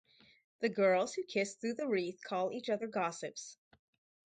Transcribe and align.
The 0.61 0.69
girls 0.69 1.13
who 1.13 1.23
kiss 1.23 1.53
through 1.53 1.75
the 1.75 1.85
wreath 1.85 2.21
call 2.23 2.51
each 2.51 2.69
other 2.71 2.87
gossips. 2.87 3.59